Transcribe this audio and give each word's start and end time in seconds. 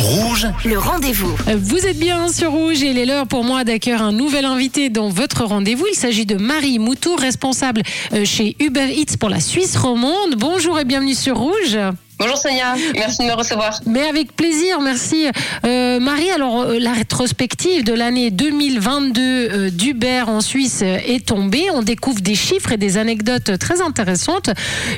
Rouge, 0.00 0.46
Le 0.64 0.78
rendez-vous. 0.78 1.36
Vous 1.58 1.86
êtes 1.86 1.98
bien 1.98 2.28
sur 2.28 2.52
Rouge 2.52 2.82
et 2.82 2.90
il 2.90 2.98
est 2.98 3.04
l'heure 3.04 3.26
pour 3.26 3.44
moi 3.44 3.64
d'accueillir 3.64 4.02
un 4.02 4.12
nouvel 4.12 4.46
invité 4.46 4.88
dans 4.88 5.10
votre 5.10 5.44
rendez-vous. 5.44 5.84
Il 5.92 5.94
s'agit 5.94 6.24
de 6.24 6.36
Marie 6.36 6.78
Moutour, 6.78 7.20
responsable 7.20 7.82
euh, 8.14 8.24
chez 8.24 8.56
Uber 8.60 8.94
Eats 8.96 9.18
pour 9.18 9.28
la 9.28 9.40
Suisse 9.40 9.76
romande. 9.76 10.36
Bonjour 10.38 10.78
et 10.78 10.86
bienvenue 10.86 11.14
sur 11.14 11.36
Rouge. 11.36 11.76
Bonjour 12.20 12.36
Sonia, 12.36 12.74
merci 12.96 13.22
de 13.22 13.28
me 13.28 13.32
recevoir. 13.32 13.80
Mais 13.86 14.06
avec 14.06 14.36
plaisir, 14.36 14.82
merci. 14.82 15.26
Euh, 15.64 15.98
Marie, 16.00 16.30
alors 16.30 16.60
euh, 16.60 16.78
la 16.78 16.92
rétrospective 16.92 17.82
de 17.82 17.94
l'année 17.94 18.30
2022 18.30 19.22
euh, 19.22 19.70
d'Uber 19.70 20.24
en 20.26 20.42
Suisse 20.42 20.82
est 20.82 21.24
tombée. 21.24 21.68
On 21.72 21.80
découvre 21.80 22.20
des 22.20 22.34
chiffres 22.34 22.72
et 22.72 22.76
des 22.76 22.98
anecdotes 22.98 23.58
très 23.58 23.80
intéressantes. 23.80 24.50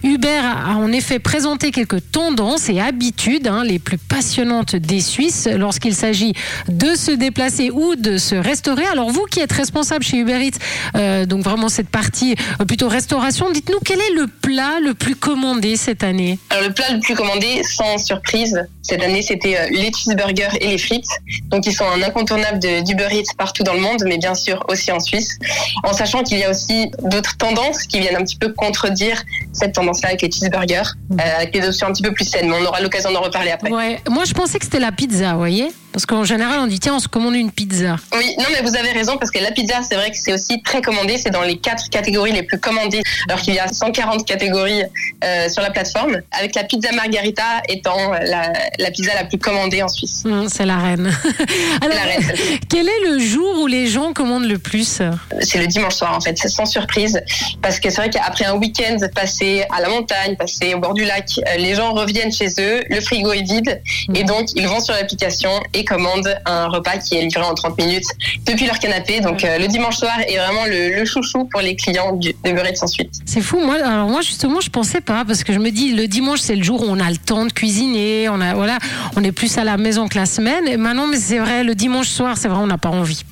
Uber 0.02 0.41
a 0.43 0.74
en 0.77 0.91
effet 0.91 1.20
présenté 1.20 1.70
quelques 1.70 2.11
tendances 2.11 2.69
et 2.69 2.80
habitudes 2.80 3.46
hein, 3.46 3.62
les 3.62 3.79
plus 3.79 3.98
passionnantes 3.98 4.75
des 4.75 5.00
Suisses 5.00 5.46
lorsqu'il 5.57 5.95
s'agit 5.95 6.33
de 6.69 6.97
se 6.97 7.12
déplacer 7.12 7.70
ou 7.70 7.95
de 7.95 8.19
se 8.19 8.34
restaurer. 8.34 8.86
Alors 8.86 9.11
vous 9.11 9.27
qui 9.30 9.39
êtes 9.39 9.52
responsable 9.52 10.05
chez 10.05 10.16
Uber 10.16 10.45
Eats, 10.45 10.59
euh, 10.97 11.25
donc 11.25 11.45
vraiment 11.45 11.69
cette 11.69 11.89
partie 11.89 12.34
plutôt 12.66 12.89
restauration, 12.89 13.52
dites-nous 13.52 13.78
quel 13.84 14.00
est 14.00 14.14
le 14.16 14.27
plat 14.27 14.80
le 14.83 14.95
plus 14.95 15.14
commandé 15.14 15.77
cette 15.77 16.02
année? 16.02 16.41
Alors 16.50 16.64
le 16.66 16.75
plat 16.75 16.86
le 16.92 16.98
plus 16.98 17.12
commandé, 17.15 17.62
sans 17.65 17.98
surprise, 17.98 18.66
cette 18.83 19.02
année 19.02 19.23
c'était 19.23 19.57
euh, 19.59 19.66
les 19.70 19.91
cheeseburgers 19.93 20.48
et 20.61 20.69
les 20.69 20.79
frites. 20.79 21.07
Donc 21.47 21.66
ils 21.66 21.73
sont 21.75 21.84
un 21.87 22.03
incontournable 22.03 22.59
de- 22.59 22.83
d'Uber 22.84 23.09
Eats 23.12 23.33
partout 23.39 23.62
dans 23.62 23.75
le 23.75 23.80
monde, 23.80 24.03
mais 24.07 24.19
bien 24.19 24.34
sûr 24.34 24.65
aussi 24.69 24.91
en 24.93 25.01
Suisse. 25.01 25.39
En 25.84 25.93
sachant 25.93 26.23
qu'il 26.23 26.39
y 26.39 26.45
a 26.45 26.51
aussi 26.51 26.91
d'autres 27.03 27.37
tendances 27.37 27.83
qui 27.84 28.01
viennent 28.01 28.17
un 28.17 28.25
petit 28.25 28.37
peu 28.37 28.53
contredire 28.53 29.23
cette 29.53 29.73
tendance-là 29.75 30.11
avec 30.11 30.23
les 30.23 30.30
cheeseburgers, 30.30 30.83
euh, 31.12 31.17
avec 31.37 31.53
des 31.53 31.67
options 31.67 31.87
un 31.89 31.93
petit 31.93 32.03
peu 32.03 32.12
plus 32.12 32.25
saines. 32.29 32.48
Mais 32.48 32.56
on 32.61 32.65
aura 32.67 32.80
l'occasion 32.80 33.12
d'en 33.12 33.20
reparler 33.23 33.51
après. 33.51 33.70
Ouais, 33.70 34.01
moi 34.09 34.25
je 34.25 34.33
pensais 34.33 34.59
que 34.59 34.65
c'était 34.65 34.81
la 34.81 34.92
pizza, 34.92 35.33
vous 35.33 35.39
voyez 35.39 35.69
Parce 35.92 36.06
qu'en 36.06 36.24
général 36.24 36.59
on 36.60 36.66
dit 36.66 36.80
tiens 36.80 36.95
on 36.95 37.01
se 37.01 37.09
commande 37.09 37.34
une 37.34 37.51
pizza. 37.51 37.96
Oui, 38.17 38.34
non 38.39 38.47
mais 38.53 38.62
vous 38.62 38.77
avez 38.77 38.91
raison 38.92 39.17
parce 39.19 39.30
que 39.30 39.39
la 39.39 39.50
pizza, 39.50 39.80
c'est 39.89 39.97
vrai 39.97 40.11
que 40.11 40.17
c'est 40.17 40.33
aussi 40.33 40.62
très 40.62 40.83
commandé. 40.83 41.19
C'est 41.19 41.30
dans 41.30 41.42
les 41.42 41.58
quatre 41.58 41.89
catégories 41.91 42.33
les 42.33 42.42
plus 42.42 42.58
commandées, 42.58 43.03
alors 43.28 43.41
qu'il 43.41 43.55
y 43.55 43.58
a 43.58 43.69
140 43.69 44.27
catégories 44.27 44.83
euh, 45.25 45.48
sur 45.48 45.62
la 45.62 45.70
plateforme. 45.70 46.20
Avec 46.33 46.55
la 46.55 46.64
pizza 46.64 46.92
margarita 46.92 47.62
étant 47.69 48.12
la, 48.12 48.52
la 48.78 48.91
pizza 48.91 49.14
la 49.14 49.25
plus 49.25 49.39
commandée 49.39 49.83
en 49.83 49.89
Suisse. 49.89 50.22
Hum, 50.25 50.48
c'est 50.48 50.67
la 50.67 50.78
reine. 50.78 51.12
Alors, 51.83 51.97
la 51.97 52.02
reine. 52.02 52.33
quel 52.69 52.89
est 52.89 53.11
le 53.11 53.19
jour 53.19 53.61
où 53.61 53.67
les 53.67 53.86
gens 53.86 54.12
commandent 54.12 54.48
le 54.48 54.58
plus? 54.58 55.02
C'est 55.41 55.58
le 55.58 55.67
dimanche 55.67 55.95
soir 55.95 56.17
en 56.17 56.20
fait, 56.20 56.36
c'est 56.39 56.48
sans 56.48 56.67
surprise 56.67 57.20
parce 57.61 57.80
que 57.80 57.91
c'est 57.91 57.97
vrai 57.97 58.11
qu'après 58.11 58.45
un 58.45 58.55
week-end 58.55 58.98
passé 59.14 59.64
à 59.74 59.80
la 59.80 59.89
montagne, 59.89 60.36
passé 60.36 60.74
au 60.74 60.78
bord 60.78 60.95
du 60.95 61.05
lac, 61.05 61.28
euh, 61.39 61.56
les 61.56 61.74
gens 61.74 61.92
reviennent 61.92 62.33
chez 62.33 62.48
eux, 62.58 62.83
le 62.89 63.00
frigo 63.00 63.33
est 63.33 63.42
vide 63.42 63.83
et 64.14 64.24
donc 64.24 64.48
ils 64.55 64.67
vont 64.67 64.80
sur 64.80 64.95
l'application 64.95 65.50
et 65.74 65.81
commandent 65.84 66.34
un 66.47 66.69
repas 66.69 66.98
qui 66.98 67.16
est 67.16 67.22
livré 67.22 67.42
en 67.42 67.55
30 67.55 67.78
minutes 67.78 68.05
depuis 68.47 68.66
leur 68.66 68.78
canapé. 68.78 69.20
Donc 69.20 69.44
euh, 69.44 69.58
le 69.58 69.66
dimanche 69.69 69.97
soir 69.97 70.19
est 70.27 70.36
vraiment 70.36 70.64
le, 70.66 70.94
le 70.98 71.05
chouchou 71.05 71.44
pour 71.50 71.61
les 71.61 71.77
clients 71.77 72.12
du- 72.16 72.34
de 72.44 72.50
Uber 72.50 72.62
Eats 72.69 72.83
ensuite. 72.83 73.11
C'est 73.27 73.41
fou. 73.41 73.58
Moi, 73.61 73.77
alors 73.77 74.08
moi 74.08 74.20
justement, 74.22 74.61
je 74.61 74.70
pensais 74.70 75.00
pas 75.00 75.24
parce 75.27 75.44
que 75.44 75.52
je 75.52 75.58
me 75.58 75.70
dis 75.70 75.92
le 75.92 76.06
dimanche 76.08 76.41
c'est 76.41 76.56
le 76.56 76.62
jour 76.62 76.83
où 76.83 76.86
on 76.89 77.00
a 77.00 77.11
le 77.11 77.16
temps 77.16 77.47
de 77.47 77.52
cuisiner, 77.52 78.28
on 78.28 78.41
a 78.41 78.55
voilà, 78.55 78.78
on 79.16 79.24
est 79.24 79.33
plus 79.33 79.56
à 79.58 79.64
la 79.64 79.77
maison 79.77 80.08
que 80.08 80.19
la 80.19 80.27
semaine. 80.27 80.66
Et 80.69 80.77
maintenant, 80.77 81.06
mais 81.06 81.16
c'est 81.19 81.39
vrai, 81.39 81.64
le 81.64 81.74
dimanche 81.74 82.08
soir, 82.08 82.36
c'est 82.36 82.48
vrai, 82.48 82.58
on 82.62 82.67
n'a 82.67 82.78
pas 82.78 82.89
envie. 82.91 83.22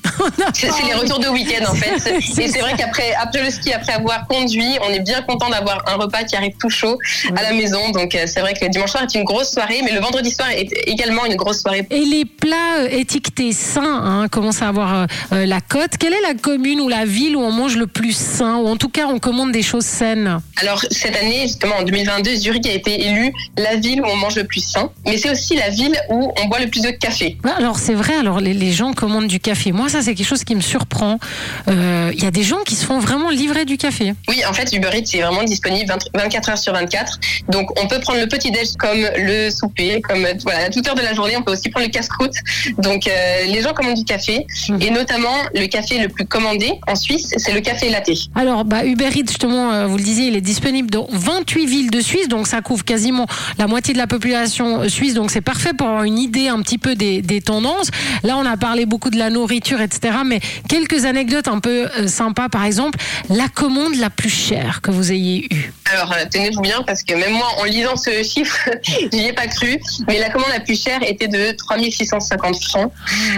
C'est 0.53 0.67
les 0.85 0.93
retours 0.93 1.19
de 1.19 1.27
week-end 1.27 1.65
en 1.69 1.75
fait. 1.75 2.19
Et 2.41 2.47
c'est 2.47 2.59
vrai 2.59 2.73
qu'après 2.77 3.13
après 3.21 3.43
le 3.43 3.49
ski, 3.49 3.73
après 3.73 3.93
avoir 3.93 4.27
conduit, 4.27 4.77
on 4.87 4.89
est 4.93 4.99
bien 4.99 5.21
content 5.21 5.49
d'avoir 5.49 5.83
un 5.87 5.95
repas 5.95 6.23
qui 6.23 6.35
arrive 6.35 6.53
tout 6.59 6.69
chaud 6.69 6.97
à 7.35 7.43
la 7.43 7.53
maison. 7.53 7.91
Donc 7.91 8.15
euh, 8.15 8.23
c'est 8.25 8.41
vrai 8.41 8.53
que 8.53 8.63
le 8.63 8.69
dimanche 8.69 8.91
soir 8.91 9.03
est 9.03 9.15
une 9.15 9.23
grosse 9.23 9.51
soirée, 9.51 9.81
mais 9.83 9.91
le 9.91 9.99
vendredi 9.99 10.31
soir 10.31 10.49
est 10.49 10.71
également 10.87 11.25
une 11.25 11.35
grosse 11.35 11.61
soirée. 11.61 11.85
Et 11.89 12.05
les 12.05 12.25
plats 12.25 12.79
euh, 12.79 12.87
étiquetés 12.89 13.51
sains 13.51 14.01
hein, 14.03 14.27
commencent 14.27 14.61
à 14.61 14.67
avoir 14.67 15.07
euh, 15.31 15.45
la 15.45 15.61
cote. 15.61 15.97
Quelle 15.99 16.13
est 16.13 16.21
la 16.21 16.33
commune 16.33 16.81
ou 16.81 16.89
la 16.89 17.05
ville 17.05 17.35
où 17.35 17.41
on 17.41 17.51
mange 17.51 17.77
le 17.77 17.87
plus 17.87 18.15
sain 18.15 18.57
ou 18.57 18.67
en 18.67 18.77
tout 18.77 18.89
cas 18.89 19.07
on 19.07 19.19
commande 19.19 19.51
des 19.51 19.63
choses 19.63 19.85
saines? 19.85 20.39
Alors 20.57 20.83
cette 20.89 21.15
année, 21.15 21.43
justement 21.43 21.77
en 21.77 21.83
2022, 21.83 22.35
Zurich 22.35 22.67
a 22.67 22.73
été 22.73 23.07
élue 23.07 23.33
la 23.57 23.75
ville 23.75 24.01
où 24.01 24.05
on 24.05 24.15
mange 24.15 24.35
le 24.35 24.45
plus 24.45 24.61
sain, 24.61 24.89
mais 25.05 25.17
c'est 25.17 25.31
aussi 25.31 25.55
la 25.55 25.69
ville 25.69 25.95
où 26.09 26.31
on 26.41 26.47
boit 26.47 26.59
le 26.59 26.67
plus 26.67 26.81
de 26.81 26.91
café. 26.91 27.37
Alors 27.57 27.77
c'est 27.79 27.93
vrai, 27.93 28.15
alors 28.15 28.39
les, 28.39 28.53
les 28.53 28.71
gens 28.71 28.93
commandent 28.93 29.27
du 29.27 29.39
café. 29.39 29.71
Moi 29.71 29.89
ça 29.89 30.00
c'est 30.01 30.15
quelque 30.15 30.27
chose 30.27 30.43
qui 30.43 30.55
me 30.55 30.61
surprend. 30.61 31.19
Euh, 31.67 32.11
Il 32.13 32.23
y 32.23 32.27
a 32.27 32.31
des 32.31 32.43
gens 32.43 32.59
qui 32.65 32.75
se 32.75 32.85
font 32.85 32.99
vraiment 32.99 33.29
livrer 33.29 33.65
du 33.65 33.77
café. 33.77 34.13
Oui, 34.27 34.41
en 34.47 34.53
fait, 34.53 34.71
Uber 34.73 34.89
Eats 34.93 35.15
est 35.17 35.21
vraiment 35.21 35.43
disponible 35.43 35.87
20 35.89 36.21
24 36.21 36.49
heures 36.49 36.57
sur 36.57 36.73
24. 36.73 37.19
Donc, 37.49 37.69
on 37.81 37.87
peut 37.87 37.99
prendre 37.99 38.19
le 38.19 38.27
petit 38.27 38.51
déj 38.51 38.69
comme 38.77 38.99
le 39.17 39.49
souper, 39.49 40.01
comme 40.01 40.25
euh, 40.25 40.33
voilà, 40.43 40.65
à 40.65 40.69
toute 40.69 40.87
heure 40.87 40.95
de 40.95 41.01
la 41.01 41.13
journée. 41.13 41.35
On 41.37 41.41
peut 41.43 41.53
aussi 41.53 41.69
prendre 41.69 41.85
le 41.87 41.91
casse-croûte. 41.91 42.33
Donc, 42.77 43.07
euh, 43.07 43.45
les 43.45 43.61
gens 43.61 43.73
commandent 43.73 43.95
du 43.97 44.05
café 44.05 44.45
Mhm. 44.69 44.81
et 44.81 44.89
notamment 44.91 45.33
le 45.55 45.67
café 45.67 45.99
le 45.99 46.07
plus 46.09 46.25
commandé 46.25 46.71
en 46.87 46.95
Suisse, 46.95 47.33
c'est 47.37 47.53
le 47.53 47.61
café 47.61 47.89
latte. 47.89 48.09
Alors, 48.35 48.65
bah, 48.65 48.85
Uber 48.85 49.09
Eats, 49.15 49.27
justement, 49.27 49.71
euh, 49.71 49.87
vous 49.87 49.97
le 49.97 50.03
disiez, 50.03 50.27
il 50.27 50.35
est 50.35 50.41
disponible 50.41 50.89
dans 50.89 51.07
28 51.11 51.65
villes 51.65 51.91
de 51.91 52.01
Suisse, 52.01 52.27
donc 52.27 52.47
ça 52.47 52.61
couvre 52.61 52.83
quasiment 52.83 53.25
la 53.57 53.67
moitié 53.67 53.93
de 53.93 53.97
la 53.99 54.07
population 54.07 54.81
euh, 54.81 54.89
suisse, 54.89 55.13
donc 55.13 55.31
c'est 55.31 55.41
parfait 55.41 55.73
pour 55.73 55.87
avoir 55.87 56.03
une 56.03 56.17
idée 56.19 56.47
un 56.47 56.61
petit 56.61 56.77
peu 56.77 56.95
des, 56.95 57.21
des 57.21 57.41
tendances. 57.41 57.89
Là, 58.23 58.37
on 58.37 58.45
a 58.45 58.57
parlé 58.57 58.85
beaucoup 58.85 59.09
de 59.09 59.17
la 59.17 59.29
nourriture, 59.29 59.81
etc., 59.91 60.17
mais 60.25 60.39
quelques 60.69 61.05
anecdotes 61.05 61.47
un 61.47 61.59
peu 61.59 61.87
euh, 61.97 62.07
sympas, 62.07 62.49
par 62.49 62.65
exemple, 62.65 62.99
la 63.29 63.47
commande 63.47 63.95
la 63.95 64.09
plus 64.09 64.29
chère 64.29 64.81
que 64.81 64.91
vous 64.91 65.11
ayez 65.11 65.45
eue. 65.53 65.73
Alors, 65.91 66.13
euh, 66.13 66.25
tenez-vous 66.31 66.61
bien 66.61 66.81
parce 66.85 67.03
que 67.03 67.13
même 67.13 67.33
moi, 67.33 67.47
en 67.59 67.65
lisant 67.65 67.95
ce 67.95 68.23
chiffre, 68.23 68.69
j'y 69.11 69.25
ai 69.25 69.33
pas 69.33 69.47
cru. 69.47 69.79
Mais 70.07 70.19
la 70.19 70.29
commande 70.29 70.49
la 70.51 70.59
plus 70.59 70.81
chère 70.81 70.99
était 71.03 71.27
de 71.27 71.51
3650 71.51 72.63
francs 72.63 72.91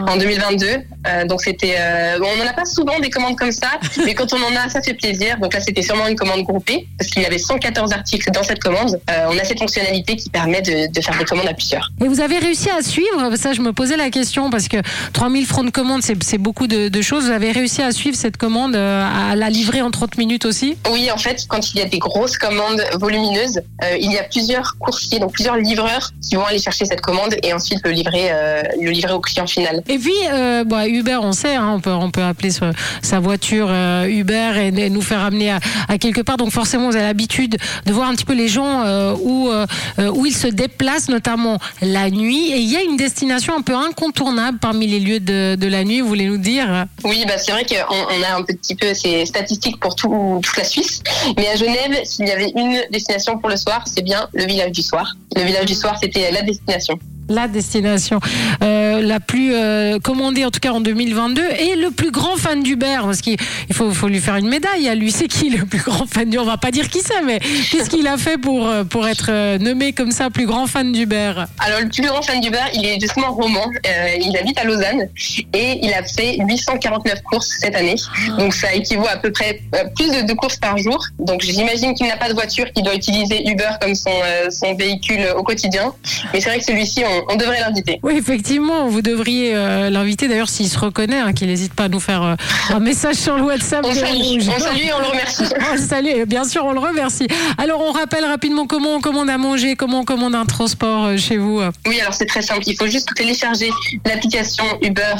en 0.08 0.18
2022. 0.18 0.68
Euh, 1.08 1.26
donc, 1.26 1.42
c'était, 1.42 1.76
euh, 1.78 2.20
bon, 2.20 2.28
on 2.34 2.44
n'en 2.44 2.50
a 2.50 2.54
pas 2.54 2.66
souvent 2.66 3.00
des 3.00 3.10
commandes 3.10 3.38
comme 3.38 3.52
ça, 3.52 3.72
mais 4.06 4.14
quand 4.14 4.32
on 4.34 4.38
en 4.38 4.56
a, 4.56 4.70
ça 4.70 4.82
fait 4.82 4.94
plaisir. 4.94 5.38
Donc 5.40 5.54
là, 5.54 5.60
c'était 5.60 5.82
sûrement 5.82 6.08
une 6.08 6.16
commande 6.16 6.44
groupée 6.44 6.88
parce 6.98 7.10
qu'il 7.10 7.24
y 7.24 7.26
avait 7.26 7.38
114 7.38 7.92
articles 7.94 8.30
dans 8.32 8.44
cette 8.44 8.60
commande. 8.60 9.00
Euh, 9.10 9.26
on 9.30 9.38
a 9.38 9.44
cette 9.44 9.60
fonctionnalité 9.60 10.16
qui 10.16 10.30
permet 10.30 10.62
de, 10.62 10.92
de 10.92 11.02
faire 11.02 11.18
des 11.18 11.26
commandes 11.26 11.48
à 11.48 11.54
plusieurs. 11.54 11.90
Et 12.04 12.08
vous 12.08 12.22
avez 12.22 12.38
réussi 12.38 12.70
à 12.70 12.82
suivre, 12.82 13.36
ça 13.36 13.54
je 13.54 13.62
me 13.62 13.74
posais 13.74 13.98
la 13.98 14.10
question, 14.10 14.50
parce 14.50 14.68
que 14.68 14.78
3000 15.14 15.46
francs 15.46 15.66
de 15.66 15.72
commande, 15.72 16.02
c'est 16.04 16.38
beaucoup 16.44 16.68
de, 16.68 16.90
de 16.90 17.02
choses. 17.02 17.26
Vous 17.26 17.32
avez 17.32 17.52
réussi 17.52 17.82
à 17.82 17.92
suivre 17.92 18.16
cette 18.16 18.38
commande, 18.38 18.76
euh, 18.76 19.32
à 19.32 19.36
la 19.36 19.50
livrer 19.50 19.82
en 19.82 19.90
30 19.90 20.18
minutes 20.18 20.46
aussi? 20.46 20.76
Oui, 20.92 21.10
en 21.12 21.18
fait, 21.18 21.46
quand 21.48 21.74
il 21.74 21.80
y 21.80 21.82
a 21.82 21.86
des 21.86 21.98
grosses 21.98 22.38
commandes 22.38 22.84
volumineuses, 23.00 23.62
euh, 23.84 23.98
il 24.00 24.12
y 24.12 24.18
a 24.18 24.24
plusieurs 24.24 24.78
coursiers, 24.78 25.20
donc 25.20 25.32
plusieurs 25.32 25.56
livreurs 25.56 26.12
qui 26.22 26.36
vont 26.36 26.46
aller 26.46 26.60
chercher 26.60 26.86
cette 26.86 27.02
commande 27.02 27.36
et 27.42 27.54
ensuite 27.54 27.80
le 27.86 27.92
livrer, 27.92 28.28
euh, 28.32 28.62
le 28.80 28.92
livrer 28.92 29.14
au 29.14 29.22
client 29.22 29.48
final. 29.48 29.82
Et 29.88 29.98
puis, 29.98 30.12
euh, 30.32 30.64
bah, 30.66 30.88
Uber, 30.88 31.20
on 31.22 31.32
sait, 31.32 31.56
hein, 31.56 31.72
on, 31.76 31.80
peut, 31.80 31.92
on 31.92 32.12
peut 32.12 32.24
appeler 32.24 32.52
sa, 32.52 32.72
sa 33.02 33.20
voiture 33.20 33.72
Uber 34.06 34.52
et, 34.58 34.68
et 34.68 34.90
nous 34.90 35.02
faire 35.02 35.22
amener 35.22 35.52
à, 35.52 35.60
à 35.88 35.98
quelque 35.98 36.22
part. 36.22 36.38
Donc 36.38 36.52
forcément, 36.52 36.90
vous 36.90 36.96
avez 36.96 37.06
l'habitude 37.06 37.58
de 37.86 37.94
voir 37.94 38.10
un 38.10 38.16
petit 38.16 38.26
peu 38.26 38.34
les 38.34 38.50
gens 38.50 38.84
où, 39.16 39.50
où 40.00 40.26
ils 40.26 40.36
se 40.36 40.48
déplacent, 40.48 41.10
notamment 41.10 41.60
la 41.82 42.10
nuit. 42.10 42.52
Et 42.52 42.58
il 42.58 42.70
y 42.70 42.76
a 42.76 42.82
une 42.84 42.98
destination 42.98 43.56
un 43.58 43.62
peu 43.62 43.76
incontournable 43.76 44.58
parmi 44.60 44.88
les 44.88 45.00
lieux 45.00 45.20
de, 45.20 45.56
de 45.56 45.68
la 45.68 45.84
nuit, 45.84 46.02
vous 46.02 46.08
voulez 46.08 46.28
dire 46.38 46.86
Oui, 47.04 47.26
bah, 47.28 47.38
c'est 47.38 47.52
vrai 47.52 47.66
qu'on 47.66 47.96
on 47.96 48.24
a 48.24 48.38
un 48.38 48.44
petit 48.44 48.76
peu 48.76 48.94
ces 48.94 49.26
statistiques 49.26 49.80
pour 49.80 49.96
tout, 49.96 50.40
toute 50.44 50.58
la 50.58 50.64
Suisse. 50.64 51.02
Mais 51.38 51.48
à 51.50 51.56
Genève, 51.56 52.02
s'il 52.04 52.28
y 52.28 52.32
avait 52.32 52.52
une 52.56 52.82
destination 52.92 53.38
pour 53.38 53.50
le 53.50 53.58
soir, 53.58 53.84
c'est 53.86 54.04
bien 54.04 54.28
le 54.34 54.46
village 54.46 54.72
du 54.72 54.82
soir. 54.82 55.16
Le 55.36 55.44
village 55.44 55.66
du 55.66 55.76
soir, 55.76 55.98
c'était 56.02 56.32
la 56.32 56.42
destination. 56.42 56.98
La 57.30 57.48
destination 57.48 58.20
euh, 58.64 59.02
la 59.02 59.20
plus 59.20 59.54
euh, 59.54 60.00
commandée 60.00 60.46
en 60.46 60.52
tout 60.52 60.60
cas 60.60 60.72
en 60.72 60.82
2022 60.82 61.42
et 61.42 61.76
le 61.76 61.92
plus 61.92 62.12
grand 62.12 62.38
fan 62.38 62.64
d'Uber 62.64 63.00
parce 63.04 63.22
qu'il 63.22 63.38
il 63.70 63.76
faut, 63.76 63.92
faut 63.92 64.08
lui 64.08 64.20
faire 64.20 64.36
une 64.36 64.48
médaille 64.48 64.88
à 64.88 64.96
lui 64.96 65.12
c'est 65.12 65.28
qui 65.28 65.50
le 65.50 65.66
plus 65.66 65.80
grand 65.80 66.06
fan 66.06 66.30
d'Uber 66.30 66.40
on 66.40 66.46
va 66.46 66.58
pas 66.58 66.72
dire 66.72 66.90
qui 66.90 67.02
c'est 67.02 67.22
mais 67.22 67.40
qu'est-ce 67.40 67.90
qu'il 67.90 68.08
a 68.08 68.18
fait 68.18 68.38
pour, 68.38 68.68
euh, 68.68 68.84
pour 68.84 69.08
être 69.08 69.58
nommé 69.58 69.94
comme 69.94 70.12
ça 70.12 70.30
plus 70.30 70.46
grand 70.46 70.68
fan 70.68 70.92
d'Uber 70.92 71.34
Alors, 71.60 71.80
le 71.82 71.90
plus 71.90 72.04
grand 72.04 72.22
fan 72.22 72.40
d'Uber, 72.42 72.64
il 72.74 72.86
est 72.86 73.00
justement 73.00 73.32
roman. 73.32 73.66
Euh, 73.88 74.16
il 74.20 74.36
habite 74.38 74.58
à 74.60 74.64
Lausanne 74.64 75.10
et 75.54 75.80
il 75.82 75.94
a 75.94 76.04
fait 76.04 76.38
849 76.40 77.22
courses 77.24 77.58
cette 77.60 77.76
année. 77.76 77.96
Donc, 78.38 78.54
ça 78.54 78.74
équivaut 78.74 79.08
à 79.08 79.18
peu 79.18 79.32
près 79.32 79.62
plus 79.96 80.12
de 80.12 80.22
deux 80.28 80.36
courses 80.36 80.58
par 80.58 80.78
jour. 80.78 81.04
Donc, 81.20 81.42
j'imagine 81.42 81.94
qu'il 81.94 82.08
n'a 82.08 82.18
pas 82.18 82.30
de 82.30 82.34
voiture, 82.34 82.72
qu'il 82.74 82.84
doit 82.84 82.96
utiliser 82.96 83.48
Uber 83.50 83.72
comme 83.82 83.96
son, 83.96 84.12
son 84.50 84.76
véhicule 84.76 85.28
au 85.36 85.44
quotidien. 85.44 85.94
Mais 86.34 86.42
c'est 86.42 86.50
vrai 86.50 86.60
que 86.60 86.66
celui-ci, 86.66 87.04
on, 87.14 87.34
on 87.34 87.36
devrait 87.36 87.60
l'inviter. 87.60 88.00
Oui, 88.04 88.16
effectivement, 88.18 88.88
vous 88.88 89.02
devriez 89.02 89.56
euh, 89.56 89.90
l'inviter. 89.90 90.28
D'ailleurs, 90.28 90.50
s'il 90.50 90.68
se 90.68 90.78
reconnaît, 90.78 91.20
hein, 91.20 91.34
qu'il 91.34 91.48
n'hésite 91.48 91.74
pas 91.74 91.86
à 91.86 91.90
nous 91.90 92.00
faire 92.00 92.24
euh, 92.24 92.36
un 92.70 92.80
message 92.80 93.16
sur 93.16 93.38
le 93.38 93.44
WhatsApp. 93.44 93.86
On 93.86 93.94
salue, 93.94 94.40
on 94.48 94.60
salue 94.60 94.86
et 94.86 94.94
on 94.94 95.00
le 95.00 95.06
remercie. 95.06 95.44
On 95.74 95.78
salue, 95.78 96.24
bien 96.28 96.44
sûr, 96.44 96.66
on 96.66 96.72
le 96.72 96.80
remercie. 96.80 97.28
Alors, 97.58 97.82
on 97.82 97.92
rappelle 97.92 98.26
rapidement 98.26 98.68
comment 98.68 98.96
on 98.96 99.02
commande 99.02 99.30
à 99.30 99.38
manger, 99.38 99.76
comment 99.76 100.02
on 100.02 100.06
commande 100.06 100.36
un 100.36 100.46
transport 100.46 101.06
euh, 101.06 101.18
chez 101.18 101.38
vous. 101.38 101.62
Oui, 101.88 102.00
alors 102.00 102.14
c'est 102.14 102.26
très 102.26 102.42
simple. 102.42 102.62
Il 102.68 102.76
faut 102.76 102.88
juste 102.88 103.14
télécharger 103.16 103.70
l'application 104.06 104.64
Uber 104.82 105.16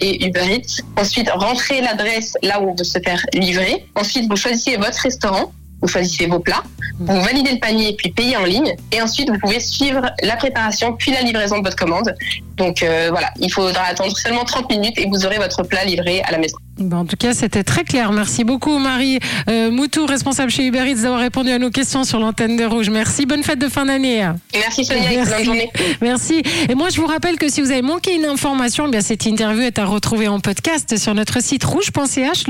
et 0.00 0.26
Uber 0.26 0.54
Eats. 0.54 0.82
Ensuite, 0.96 1.30
rentrer 1.30 1.80
l'adresse 1.80 2.34
là 2.42 2.60
où 2.60 2.70
on 2.70 2.74
veut 2.74 2.84
se 2.84 2.98
faire 3.04 3.24
livrer. 3.34 3.84
Ensuite, 3.94 4.28
vous 4.28 4.36
choisissez 4.36 4.76
votre 4.76 4.98
restaurant. 4.98 5.52
Vous 5.80 5.88
choisissez 5.88 6.26
vos 6.26 6.40
plats, 6.40 6.62
vous 6.98 7.20
validez 7.22 7.52
le 7.52 7.60
panier 7.60 7.94
puis 7.96 8.10
payez 8.10 8.36
en 8.36 8.44
ligne 8.44 8.74
et 8.92 9.00
ensuite 9.00 9.30
vous 9.30 9.38
pouvez 9.38 9.60
suivre 9.60 10.02
la 10.22 10.36
préparation 10.36 10.94
puis 10.94 11.12
la 11.12 11.22
livraison 11.22 11.58
de 11.58 11.64
votre 11.64 11.76
commande. 11.76 12.14
Donc 12.56 12.82
euh, 12.82 13.08
voilà, 13.10 13.30
il 13.38 13.52
faudra 13.52 13.84
attendre 13.84 14.16
seulement 14.16 14.44
30 14.44 14.68
minutes 14.70 14.98
et 14.98 15.06
vous 15.06 15.24
aurez 15.24 15.38
votre 15.38 15.62
plat 15.62 15.84
livré 15.84 16.22
à 16.22 16.32
la 16.32 16.38
maison. 16.38 16.56
en 16.92 17.04
tout 17.04 17.16
cas, 17.16 17.32
c'était 17.32 17.62
très 17.62 17.84
clair. 17.84 18.10
Merci 18.10 18.42
beaucoup, 18.42 18.78
Marie 18.78 19.20
euh, 19.48 19.70
Moutou, 19.70 20.06
responsable 20.06 20.50
chez 20.50 20.66
Uber 20.66 20.90
Eats, 20.90 21.02
d'avoir 21.02 21.20
répondu 21.20 21.52
à 21.52 21.58
nos 21.60 21.70
questions 21.70 22.02
sur 22.02 22.18
l'antenne 22.18 22.56
de 22.56 22.64
Rouge. 22.64 22.90
Merci. 22.90 23.26
Bonne 23.26 23.44
fête 23.44 23.60
de 23.60 23.68
fin 23.68 23.86
d'année. 23.86 24.28
Merci 24.52 24.84
Sonia. 24.84 25.24
Bonne 25.24 25.44
journée. 25.44 25.70
Merci. 26.00 26.42
Et 26.68 26.74
moi, 26.74 26.88
je 26.88 27.00
vous 27.00 27.06
rappelle 27.06 27.36
que 27.36 27.48
si 27.48 27.60
vous 27.60 27.70
avez 27.70 27.82
manqué 27.82 28.16
une 28.16 28.24
information, 28.24 28.86
eh 28.88 28.90
bien 28.90 29.00
cette 29.00 29.24
interview 29.24 29.62
est 29.62 29.78
à 29.78 29.84
retrouver 29.84 30.26
en 30.26 30.40
podcast 30.40 30.96
sur 30.96 31.14
notre 31.14 31.40
site 31.40 31.62
rouge.ch. 31.62 32.48